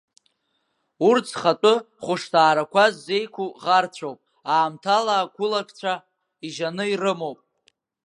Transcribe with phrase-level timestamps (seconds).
[1.07, 4.19] Урҭ зхатәы хәышҭаарақәа ззеиқәу ӷарцәоуп,
[4.53, 5.93] аамҭала акулакцәа
[6.45, 7.39] ижьаны ирымоуп.